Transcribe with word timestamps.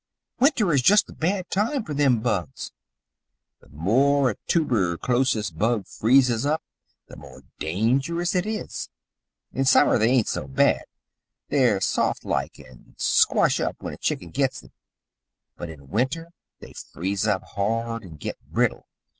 "Winter 0.39 0.71
is 0.73 0.81
just 0.81 1.05
the 1.05 1.13
bad 1.13 1.47
time 1.51 1.83
for 1.83 1.93
them 1.93 2.21
bugs. 2.21 2.71
The 3.59 3.69
more 3.69 4.31
a 4.31 4.35
toober 4.47 4.97
chlosis 4.97 5.55
bug 5.55 5.85
freezes 5.85 6.43
up 6.43 6.63
the 7.07 7.15
more 7.15 7.43
dangerous 7.59 8.33
it 8.33 8.47
is. 8.47 8.89
In 9.53 9.63
summer 9.63 9.99
they 9.99 10.09
ain't 10.09 10.27
so 10.27 10.47
bad 10.47 10.85
they're 11.49 11.79
soft 11.79 12.25
like 12.25 12.57
and 12.57 12.95
squash 12.97 13.59
up 13.59 13.75
when 13.79 13.93
a 13.93 13.97
chicken 13.97 14.31
gits 14.31 14.61
them, 14.61 14.71
but 15.55 15.69
in 15.69 15.89
winter 15.91 16.31
they 16.61 16.73
freeze 16.73 17.27
up 17.27 17.43
hard 17.43 18.01
and 18.01 18.19
git 18.19 18.37
brittle. 18.47 18.87